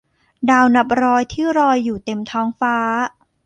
[0.49, 2.75] ดาวนับร้อยที่ลอยอยู่เต็มท้องฟ้า